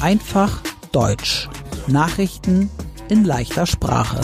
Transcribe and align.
Einfach 0.00 0.62
Deutsch. 0.92 1.46
Nachrichten 1.88 2.70
in 3.10 3.22
leichter 3.22 3.66
Sprache. 3.66 4.18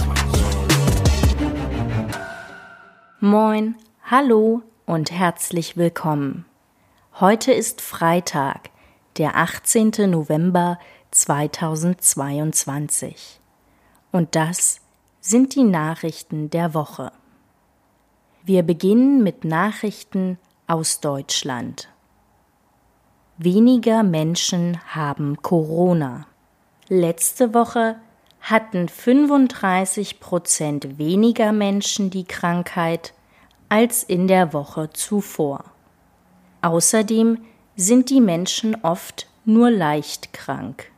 Moin, 3.21 3.75
hallo 4.05 4.63
und 4.87 5.11
herzlich 5.11 5.77
willkommen. 5.77 6.47
Heute 7.21 7.53
ist 7.53 7.83
Freitag, 7.83 8.71
der 9.19 9.37
18. 9.37 10.11
November 10.11 10.79
2022. 11.11 13.39
Und 14.13 14.35
das 14.35 14.81
sind 15.21 15.55
die 15.55 15.65
Nachrichten 15.65 16.49
der 16.49 16.73
Woche. 16.73 17.13
Wir 18.45 18.63
beginnen 18.63 19.23
mit 19.23 19.45
Nachrichten 19.45 20.39
aus 20.67 21.01
Deutschland. 21.01 21.91
Weniger 23.37 24.05
Menschen 24.05 24.79
haben 24.87 25.43
Corona. 25.43 26.29
Letzte 26.89 27.53
Woche 27.53 27.97
hatten 28.41 28.89
35 28.89 30.21
Prozent 30.21 30.99
weniger 30.99 31.51
Menschen 31.51 32.11
die 32.11 32.23
Krankheit 32.23 33.13
als 33.69 34.05
in 34.05 34.29
der 34.29 34.53
Woche 34.53 34.91
zuvor. 34.93 35.65
Außerdem 36.63 37.39
sind 37.75 38.11
die 38.11 38.21
Menschen 38.21 38.77
oft 38.85 39.27
nur 39.45 39.69
leicht 39.69 40.33
krank. 40.33 40.93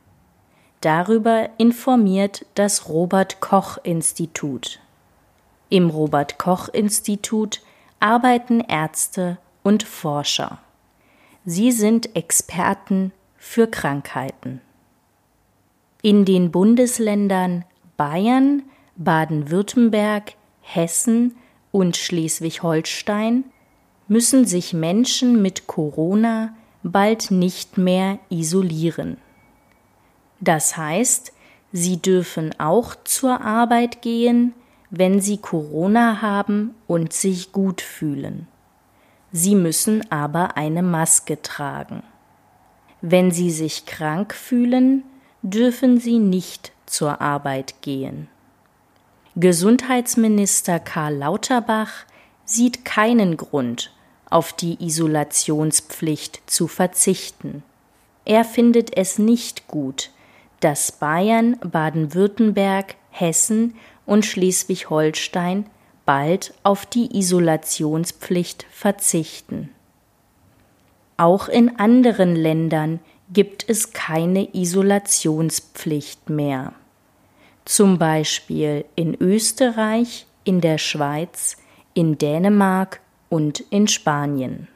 Darüber 0.82 1.48
informiert 1.56 2.44
das 2.54 2.90
Robert 2.90 3.40
Koch 3.40 3.78
Institut. 3.82 4.78
Im 5.70 5.88
Robert 5.88 6.36
Koch 6.36 6.68
Institut 6.68 7.62
arbeiten 7.98 8.60
Ärzte 8.60 9.38
und 9.62 9.84
Forscher. 9.84 10.58
Sie 11.48 11.70
sind 11.70 12.16
Experten 12.16 13.12
für 13.36 13.68
Krankheiten. 13.68 14.60
In 16.02 16.24
den 16.24 16.50
Bundesländern 16.50 17.64
Bayern, 17.96 18.64
Baden-Württemberg, 18.96 20.32
Hessen 20.60 21.36
und 21.70 21.96
Schleswig-Holstein 21.96 23.44
müssen 24.08 24.44
sich 24.44 24.72
Menschen 24.72 25.40
mit 25.40 25.68
Corona 25.68 26.52
bald 26.82 27.30
nicht 27.30 27.78
mehr 27.78 28.18
isolieren. 28.28 29.16
Das 30.40 30.76
heißt, 30.76 31.32
sie 31.70 32.02
dürfen 32.02 32.58
auch 32.58 32.96
zur 33.04 33.40
Arbeit 33.40 34.02
gehen, 34.02 34.52
wenn 34.90 35.20
sie 35.20 35.36
Corona 35.38 36.20
haben 36.22 36.74
und 36.88 37.12
sich 37.12 37.52
gut 37.52 37.82
fühlen. 37.82 38.48
Sie 39.38 39.54
müssen 39.54 40.10
aber 40.10 40.56
eine 40.56 40.82
Maske 40.82 41.42
tragen. 41.42 42.02
Wenn 43.02 43.30
sie 43.32 43.50
sich 43.50 43.84
krank 43.84 44.32
fühlen, 44.32 45.04
dürfen 45.42 46.00
sie 46.00 46.18
nicht 46.18 46.72
zur 46.86 47.20
Arbeit 47.20 47.82
gehen. 47.82 48.28
Gesundheitsminister 49.34 50.80
Karl 50.80 51.16
Lauterbach 51.16 52.06
sieht 52.46 52.86
keinen 52.86 53.36
Grund, 53.36 53.92
auf 54.30 54.54
die 54.54 54.82
Isolationspflicht 54.82 56.40
zu 56.46 56.66
verzichten. 56.66 57.62
Er 58.24 58.42
findet 58.42 58.96
es 58.96 59.18
nicht 59.18 59.68
gut, 59.68 60.12
dass 60.60 60.92
Bayern, 60.92 61.58
Baden-Württemberg, 61.60 62.94
Hessen 63.10 63.74
und 64.06 64.24
Schleswig-Holstein 64.24 65.66
bald 66.06 66.54
auf 66.62 66.86
die 66.86 67.18
Isolationspflicht 67.18 68.64
verzichten. 68.70 69.68
Auch 71.18 71.48
in 71.48 71.78
anderen 71.78 72.34
Ländern 72.34 73.00
gibt 73.32 73.68
es 73.68 73.92
keine 73.92 74.54
Isolationspflicht 74.54 76.30
mehr. 76.30 76.72
Zum 77.64 77.98
Beispiel 77.98 78.84
in 78.94 79.14
Österreich, 79.20 80.26
in 80.44 80.60
der 80.60 80.78
Schweiz, 80.78 81.56
in 81.94 82.16
Dänemark 82.16 83.00
und 83.28 83.60
in 83.70 83.88
Spanien. 83.88 84.68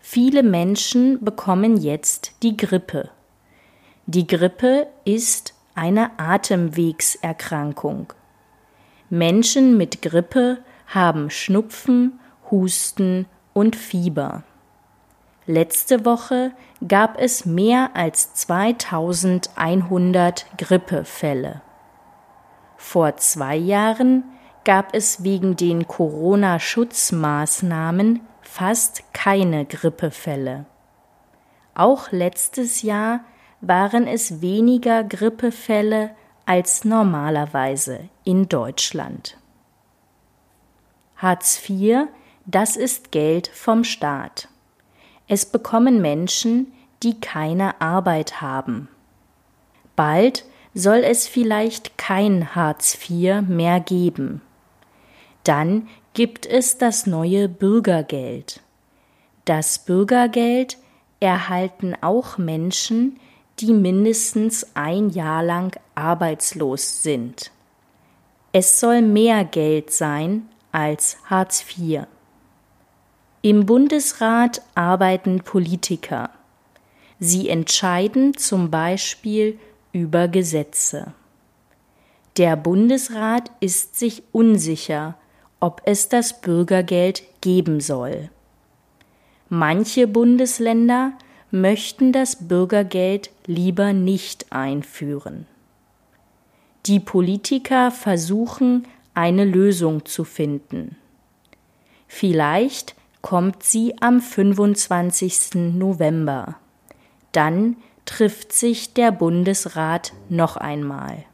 Viele 0.00 0.42
Menschen 0.42 1.24
bekommen 1.24 1.78
jetzt 1.78 2.32
die 2.42 2.56
Grippe. 2.56 3.08
Die 4.06 4.26
Grippe 4.26 4.88
ist 5.06 5.54
eine 5.74 6.18
Atemwegserkrankung. 6.18 8.12
Menschen 9.14 9.76
mit 9.76 10.02
Grippe 10.02 10.58
haben 10.88 11.30
Schnupfen, 11.30 12.18
Husten 12.50 13.26
und 13.52 13.76
Fieber. 13.76 14.42
Letzte 15.46 16.04
Woche 16.04 16.50
gab 16.88 17.20
es 17.20 17.46
mehr 17.46 17.90
als 17.94 18.34
2100 18.34 20.46
Grippefälle. 20.58 21.62
Vor 22.76 23.16
zwei 23.18 23.54
Jahren 23.54 24.24
gab 24.64 24.96
es 24.96 25.22
wegen 25.22 25.54
den 25.54 25.86
Corona-Schutzmaßnahmen 25.86 28.18
fast 28.42 29.04
keine 29.12 29.64
Grippefälle. 29.64 30.66
Auch 31.74 32.10
letztes 32.10 32.82
Jahr 32.82 33.20
waren 33.60 34.08
es 34.08 34.40
weniger 34.40 35.04
Grippefälle 35.04 36.16
als 36.46 36.84
normalerweise 36.84 38.08
in 38.24 38.48
Deutschland. 38.48 39.36
Hartz 41.16 41.68
IV, 41.68 42.08
das 42.46 42.76
ist 42.76 43.12
Geld 43.12 43.48
vom 43.48 43.84
Staat. 43.84 44.48
Es 45.26 45.46
bekommen 45.46 46.02
Menschen, 46.02 46.72
die 47.02 47.18
keine 47.20 47.80
Arbeit 47.80 48.40
haben. 48.42 48.88
Bald 49.96 50.44
soll 50.74 50.98
es 50.98 51.26
vielleicht 51.26 51.96
kein 51.96 52.54
Hartz 52.54 52.98
IV 53.08 53.42
mehr 53.42 53.80
geben. 53.80 54.42
Dann 55.44 55.88
gibt 56.14 56.46
es 56.46 56.78
das 56.78 57.06
neue 57.06 57.48
Bürgergeld. 57.48 58.60
Das 59.44 59.78
Bürgergeld 59.78 60.78
erhalten 61.20 61.94
auch 62.00 62.38
Menschen, 62.38 63.18
die 63.60 63.72
mindestens 63.72 64.74
ein 64.74 65.10
Jahr 65.10 65.42
lang 65.42 65.78
arbeitslos 65.94 67.02
sind. 67.02 67.50
Es 68.52 68.80
soll 68.80 69.02
mehr 69.02 69.44
Geld 69.44 69.90
sein 69.90 70.48
als 70.72 71.18
Hartz 71.24 71.64
IV. 71.76 72.06
Im 73.42 73.66
Bundesrat 73.66 74.62
arbeiten 74.74 75.40
Politiker. 75.40 76.30
Sie 77.18 77.48
entscheiden 77.48 78.36
zum 78.36 78.70
Beispiel 78.70 79.58
über 79.92 80.28
Gesetze. 80.28 81.12
Der 82.36 82.56
Bundesrat 82.56 83.50
ist 83.60 83.98
sich 83.98 84.22
unsicher, 84.32 85.16
ob 85.60 85.82
es 85.84 86.08
das 86.08 86.40
Bürgergeld 86.40 87.22
geben 87.40 87.80
soll. 87.80 88.30
Manche 89.48 90.08
Bundesländer 90.08 91.12
möchten 91.50 92.12
das 92.12 92.48
Bürgergeld 92.48 93.30
lieber 93.46 93.92
nicht 93.92 94.52
einführen. 94.52 95.46
Die 96.86 97.00
Politiker 97.00 97.90
versuchen, 97.90 98.86
eine 99.14 99.46
Lösung 99.46 100.04
zu 100.04 100.24
finden. 100.24 100.96
Vielleicht 102.06 102.94
kommt 103.22 103.62
sie 103.62 103.94
am 104.02 104.20
25. 104.20 105.54
November. 105.54 106.56
Dann 107.32 107.78
trifft 108.04 108.52
sich 108.52 108.92
der 108.92 109.12
Bundesrat 109.12 110.12
noch 110.28 110.58
einmal. 110.58 111.24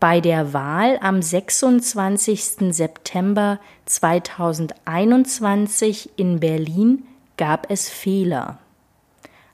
Bei 0.00 0.20
der 0.20 0.52
Wahl 0.52 0.98
am 1.00 1.22
26. 1.22 2.74
September 2.74 3.60
2021 3.84 6.10
in 6.16 6.40
Berlin 6.40 7.04
gab 7.36 7.70
es 7.70 7.88
Fehler. 7.88 8.58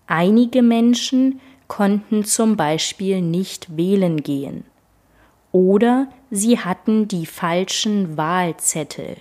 Einige 0.07 0.63
Menschen 0.63 1.39
konnten 1.73 2.23
zum 2.27 2.59
Beispiel 2.59 3.23
nicht 3.23 3.79
wählen 3.79 4.23
gehen 4.23 4.65
oder 5.53 6.09
sie 6.31 6.59
hatten 6.59 7.09
die 7.09 7.25
falschen 7.25 8.19
Wahlzettel. 8.19 9.17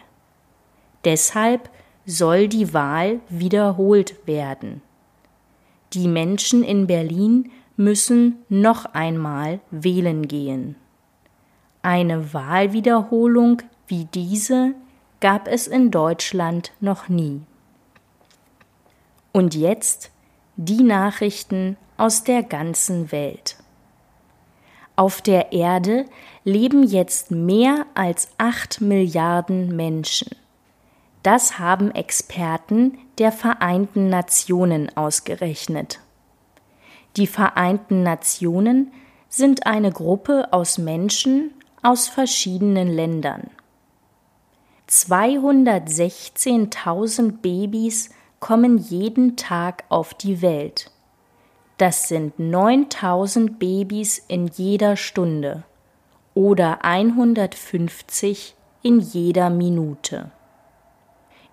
Deshalb 1.05 1.69
soll 2.05 2.49
die 2.49 2.73
Wahl 2.73 3.21
wiederholt 3.29 4.27
werden. 4.27 4.81
Die 5.93 6.09
Menschen 6.09 6.61
in 6.61 6.87
Berlin 6.87 7.51
müssen 7.77 8.39
noch 8.49 8.83
einmal 8.83 9.61
wählen 9.71 10.27
gehen. 10.27 10.75
Eine 11.81 12.33
Wahlwiederholung 12.33 13.61
wie 13.87 14.09
diese 14.13 14.73
gab 15.21 15.47
es 15.47 15.67
in 15.67 15.89
Deutschland 15.89 16.73
noch 16.81 17.07
nie. 17.07 17.43
Und 19.31 19.55
jetzt 19.55 20.11
die 20.57 20.83
Nachrichten 20.83 21.77
aus 22.01 22.23
der 22.23 22.41
ganzen 22.41 23.11
Welt. 23.11 23.57
Auf 24.95 25.21
der 25.21 25.51
Erde 25.51 26.07
leben 26.43 26.81
jetzt 26.81 27.29
mehr 27.29 27.85
als 27.93 28.29
acht 28.39 28.81
Milliarden 28.81 29.75
Menschen. 29.75 30.35
Das 31.21 31.59
haben 31.59 31.91
Experten 31.91 32.97
der 33.19 33.31
Vereinten 33.31 34.09
Nationen 34.09 34.89
ausgerechnet. 34.97 35.99
Die 37.17 37.27
Vereinten 37.27 38.01
Nationen 38.01 38.91
sind 39.29 39.67
eine 39.67 39.91
Gruppe 39.91 40.51
aus 40.51 40.79
Menschen 40.79 41.51
aus 41.83 42.07
verschiedenen 42.07 42.87
Ländern. 42.87 43.51
216.000 44.89 47.33
Babys 47.43 48.09
kommen 48.39 48.79
jeden 48.79 49.35
Tag 49.35 49.83
auf 49.89 50.15
die 50.15 50.41
Welt. 50.41 50.89
Das 51.81 52.07
sind 52.07 52.37
9000 52.37 53.57
Babys 53.57 54.23
in 54.27 54.45
jeder 54.45 54.95
Stunde 54.95 55.63
oder 56.35 56.85
150 56.85 58.53
in 58.83 58.99
jeder 58.99 59.49
Minute. 59.49 60.29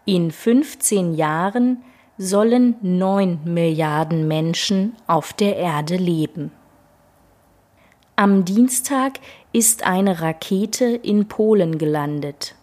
In 0.05 0.31
15 0.31 1.15
Jahren 1.15 1.83
sollen 2.19 2.77
9 2.83 3.41
Milliarden 3.45 4.29
Menschen 4.29 4.97
auf 5.07 5.33
der 5.33 5.57
Erde 5.57 5.97
leben. 5.97 6.53
Am 8.15 8.45
Dienstag 8.45 9.21
ist 9.55 9.87
eine 9.87 10.21
Rakete 10.21 10.85
in 10.85 11.29
Polen 11.29 11.79
gelandet. 11.79 12.55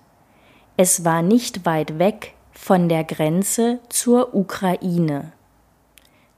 Es 0.77 1.03
war 1.03 1.23
nicht 1.23 1.65
weit 1.65 1.97
weg 1.97 2.35
von 2.51 2.89
der 2.89 3.03
Grenze 3.03 3.79
zur 3.89 4.35
Ukraine. 4.35 5.31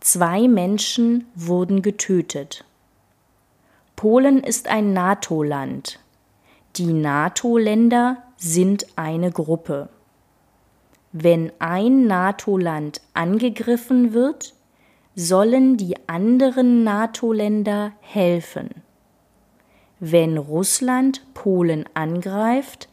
Zwei 0.09 0.47
Menschen 0.47 1.25
wurden 1.35 1.81
getötet. 1.81 2.63
Polen 3.97 4.41
ist 4.41 4.69
ein 4.69 4.93
NATO-Land. 4.93 5.99
Die 6.77 6.93
NATO-Länder 6.93 8.23
sind 8.37 8.87
eine 8.95 9.31
Gruppe. 9.31 9.89
Wenn 11.11 11.51
ein 11.59 12.07
NATO-Land 12.07 13.01
angegriffen 13.15 14.13
wird, 14.13 14.53
sollen 15.13 15.75
die 15.75 15.95
anderen 16.07 16.85
NATO-Länder 16.85 17.91
helfen. 17.99 18.69
Wenn 19.99 20.37
Russland 20.37 21.21
Polen 21.33 21.83
angreift, 21.95 22.87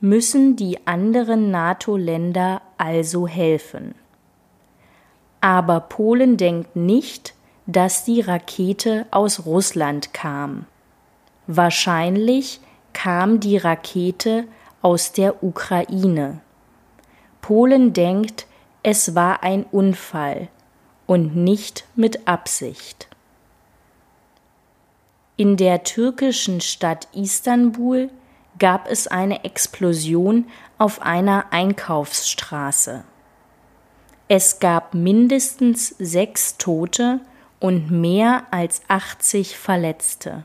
müssen 0.00 0.56
die 0.56 0.84
anderen 0.88 1.52
NATO-Länder 1.52 2.62
also 2.78 3.28
helfen. 3.28 3.94
Aber 5.40 5.80
Polen 5.80 6.36
denkt 6.36 6.74
nicht, 6.74 7.34
dass 7.66 8.04
die 8.04 8.20
Rakete 8.20 9.06
aus 9.10 9.46
Russland 9.46 10.12
kam. 10.14 10.66
Wahrscheinlich 11.46 12.60
kam 12.92 13.40
die 13.40 13.56
Rakete 13.56 14.44
aus 14.82 15.12
der 15.12 15.42
Ukraine. 15.42 16.40
Polen 17.40 17.92
denkt, 17.92 18.46
es 18.82 19.14
war 19.14 19.42
ein 19.42 19.64
Unfall 19.64 20.48
und 21.06 21.36
nicht 21.36 21.84
mit 21.94 22.26
Absicht. 22.26 23.08
In 25.36 25.56
der 25.56 25.84
türkischen 25.84 26.60
Stadt 26.60 27.06
Istanbul 27.12 28.10
gab 28.58 28.90
es 28.90 29.06
eine 29.06 29.44
Explosion 29.44 30.46
auf 30.78 31.00
einer 31.00 31.46
Einkaufsstraße. 31.52 33.04
Es 34.30 34.60
gab 34.60 34.92
mindestens 34.92 35.94
sechs 35.98 36.58
Tote 36.58 37.20
und 37.60 37.90
mehr 37.90 38.42
als 38.50 38.82
80 38.88 39.56
Verletzte. 39.56 40.44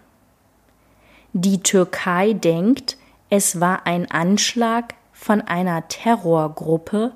Die 1.34 1.62
Türkei 1.62 2.32
denkt, 2.32 2.96
es 3.30 3.60
war 3.60 3.86
ein 3.86 4.10
Anschlag 4.10 4.94
von 5.12 5.42
einer 5.42 5.90
Terrorgruppe 5.90 7.12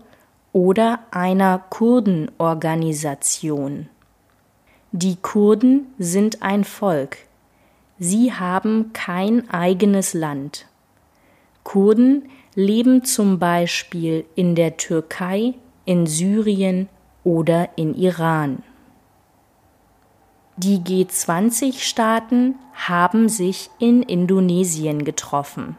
oder 0.51 0.99
einer 1.11 1.59
Kurdenorganisation. 1.69 3.87
Die 4.91 5.15
Kurden 5.15 5.87
sind 5.97 6.41
ein 6.41 6.65
Volk. 6.65 7.19
Sie 7.97 8.33
haben 8.33 8.91
kein 8.91 9.49
eigenes 9.49 10.13
Land. 10.13 10.65
Kurden 11.63 12.27
leben 12.55 13.05
zum 13.05 13.39
Beispiel 13.39 14.25
in 14.35 14.55
der 14.55 14.75
Türkei, 14.77 15.53
in 15.87 16.05
Syrien 16.05 16.89
oder 17.23 17.69
in 17.77 17.95
Iran. 17.95 18.61
Die 20.57 20.79
G20-Staaten 20.79 22.55
haben 22.73 23.29
sich 23.29 23.69
in 23.79 24.03
Indonesien 24.03 25.05
getroffen. 25.05 25.77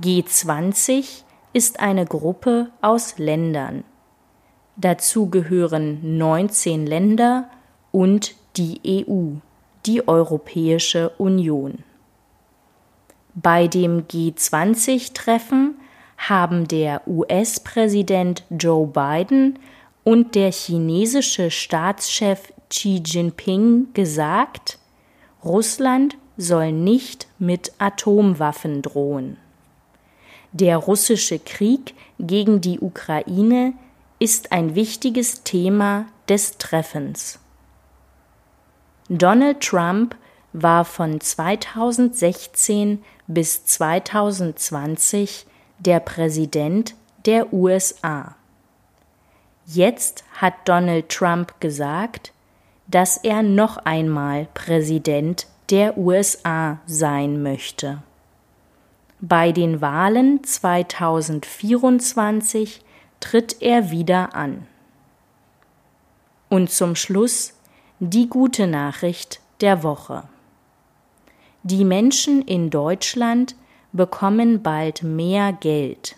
G20 0.00 1.22
ist 1.52 1.80
eine 1.80 2.06
Gruppe 2.06 2.70
aus 2.80 3.18
Ländern. 3.18 3.84
Dazu 4.76 5.28
gehören 5.28 6.16
19 6.18 6.86
Länder 6.86 7.50
und 7.92 8.34
die 8.56 9.04
EU, 9.06 9.36
die 9.86 10.08
Europäische 10.08 11.10
Union. 11.18 11.84
Bei 13.34 13.66
dem 13.68 14.06
G20-Treffen 14.06 15.76
haben 16.16 16.68
der 16.68 17.06
US-Präsident 17.06 18.44
Joe 18.50 18.86
Biden 18.86 19.58
und 20.04 20.34
der 20.34 20.52
chinesische 20.52 21.50
Staatschef 21.50 22.52
Xi 22.68 23.02
Jinping 23.04 23.88
gesagt, 23.94 24.78
Russland 25.44 26.16
soll 26.36 26.72
nicht 26.72 27.28
mit 27.38 27.72
Atomwaffen 27.78 28.82
drohen. 28.82 29.36
Der 30.52 30.76
russische 30.76 31.38
Krieg 31.38 31.94
gegen 32.18 32.60
die 32.60 32.80
Ukraine 32.80 33.72
ist 34.18 34.52
ein 34.52 34.74
wichtiges 34.74 35.42
Thema 35.42 36.06
des 36.28 36.58
Treffens. 36.58 37.38
Donald 39.08 39.60
Trump 39.60 40.16
war 40.52 40.84
von 40.84 41.20
2016 41.20 43.02
bis 43.26 43.64
2020 43.64 45.46
der 45.78 46.00
Präsident 46.00 46.94
der 47.26 47.52
USA. 47.52 48.34
Jetzt 49.66 50.24
hat 50.34 50.54
Donald 50.66 51.08
Trump 51.08 51.60
gesagt, 51.60 52.32
dass 52.86 53.16
er 53.16 53.42
noch 53.42 53.78
einmal 53.78 54.46
Präsident 54.52 55.46
der 55.70 55.96
USA 55.96 56.80
sein 56.86 57.42
möchte. 57.42 58.02
Bei 59.20 59.52
den 59.52 59.80
Wahlen 59.80 60.44
2024 60.44 62.82
tritt 63.20 63.62
er 63.62 63.90
wieder 63.90 64.34
an. 64.34 64.66
Und 66.50 66.70
zum 66.70 66.94
Schluss 66.94 67.54
die 68.00 68.28
gute 68.28 68.66
Nachricht 68.66 69.40
der 69.62 69.82
Woche. 69.82 70.24
Die 71.62 71.86
Menschen 71.86 72.42
in 72.42 72.68
Deutschland 72.68 73.56
bekommen 73.94 74.62
bald 74.62 75.02
mehr 75.02 75.54
Geld. 75.54 76.16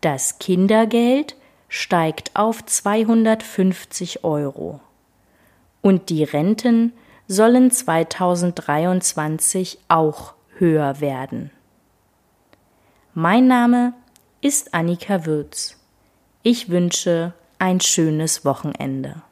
Das 0.00 0.38
Kindergeld 0.38 1.36
steigt 1.68 2.30
auf 2.34 2.64
250 2.64 4.24
Euro. 4.24 4.80
Und 5.82 6.08
die 6.08 6.24
Renten 6.24 6.94
sollen 7.26 7.70
2023 7.70 9.78
auch 9.88 10.32
höher 10.56 11.00
werden. 11.00 11.50
Mein 13.14 13.46
Name 13.46 13.92
ist 14.40 14.72
Annika 14.72 15.26
Würz. 15.26 15.76
Ich 16.42 16.70
wünsche 16.70 17.34
ein 17.58 17.80
schönes 17.80 18.42
Wochenende. 18.44 19.22